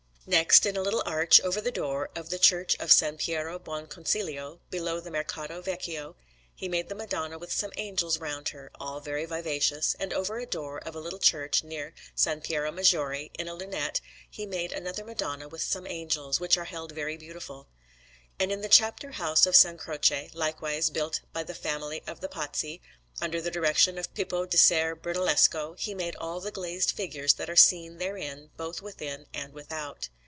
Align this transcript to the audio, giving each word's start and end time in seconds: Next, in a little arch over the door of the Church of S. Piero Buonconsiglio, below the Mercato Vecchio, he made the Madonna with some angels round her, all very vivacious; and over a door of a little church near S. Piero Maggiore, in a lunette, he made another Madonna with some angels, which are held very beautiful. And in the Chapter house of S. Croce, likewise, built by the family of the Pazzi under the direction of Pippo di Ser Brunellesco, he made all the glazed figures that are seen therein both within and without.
Next, 0.27 0.67
in 0.67 0.77
a 0.77 0.83
little 0.83 1.01
arch 1.05 1.41
over 1.41 1.59
the 1.59 1.71
door 1.71 2.11
of 2.15 2.29
the 2.29 2.37
Church 2.39 2.75
of 2.79 2.91
S. 2.91 3.03
Piero 3.17 3.57
Buonconsiglio, 3.57 4.59
below 4.69 4.99
the 4.99 5.09
Mercato 5.09 5.61
Vecchio, 5.63 6.15
he 6.55 6.67
made 6.69 6.87
the 6.89 6.95
Madonna 6.95 7.39
with 7.39 7.51
some 7.51 7.71
angels 7.75 8.19
round 8.19 8.49
her, 8.49 8.69
all 8.75 8.99
very 8.99 9.25
vivacious; 9.25 9.95
and 9.99 10.13
over 10.13 10.37
a 10.37 10.45
door 10.45 10.77
of 10.87 10.95
a 10.95 10.99
little 10.99 11.17
church 11.19 11.63
near 11.63 11.95
S. 12.15 12.39
Piero 12.43 12.71
Maggiore, 12.71 13.31
in 13.39 13.47
a 13.47 13.55
lunette, 13.55 13.99
he 14.29 14.45
made 14.45 14.71
another 14.71 15.03
Madonna 15.03 15.47
with 15.49 15.63
some 15.63 15.87
angels, 15.87 16.39
which 16.39 16.55
are 16.55 16.65
held 16.65 16.91
very 16.91 17.17
beautiful. 17.17 17.67
And 18.39 18.51
in 18.51 18.61
the 18.61 18.69
Chapter 18.69 19.13
house 19.13 19.47
of 19.47 19.55
S. 19.55 19.65
Croce, 19.79 20.29
likewise, 20.35 20.91
built 20.91 21.21
by 21.33 21.41
the 21.43 21.55
family 21.55 22.03
of 22.07 22.21
the 22.21 22.29
Pazzi 22.29 22.79
under 23.19 23.41
the 23.41 23.51
direction 23.51 23.97
of 23.97 24.11
Pippo 24.13 24.45
di 24.45 24.55
Ser 24.57 24.95
Brunellesco, 24.95 25.75
he 25.77 25.93
made 25.93 26.15
all 26.15 26.39
the 26.39 26.49
glazed 26.51 26.91
figures 26.91 27.33
that 27.33 27.49
are 27.49 27.57
seen 27.57 27.97
therein 27.97 28.49
both 28.55 28.81
within 28.81 29.25
and 29.33 29.51
without. 29.53 30.07